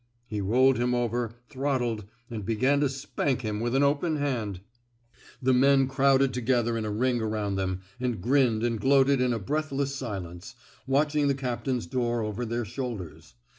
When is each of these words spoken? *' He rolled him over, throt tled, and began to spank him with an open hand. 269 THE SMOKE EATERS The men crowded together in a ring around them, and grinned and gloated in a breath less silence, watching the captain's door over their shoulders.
*' 0.17 0.25
He 0.35 0.41
rolled 0.41 0.79
him 0.79 0.95
over, 0.95 1.29
throt 1.51 1.77
tled, 1.79 2.05
and 2.31 2.43
began 2.43 2.79
to 2.79 2.89
spank 2.89 3.41
him 3.43 3.59
with 3.59 3.75
an 3.75 3.83
open 3.83 4.15
hand. 4.15 4.61
269 5.43 5.43
THE 5.43 5.51
SMOKE 5.51 5.53
EATERS 5.53 5.53
The 5.53 5.53
men 5.83 5.87
crowded 5.87 6.33
together 6.33 6.75
in 6.79 6.85
a 6.85 6.89
ring 6.89 7.21
around 7.21 7.53
them, 7.57 7.81
and 7.99 8.19
grinned 8.19 8.63
and 8.63 8.81
gloated 8.81 9.21
in 9.21 9.31
a 9.31 9.37
breath 9.37 9.71
less 9.71 9.93
silence, 9.93 10.55
watching 10.87 11.27
the 11.27 11.35
captain's 11.35 11.85
door 11.85 12.23
over 12.23 12.47
their 12.47 12.65
shoulders. 12.65 13.35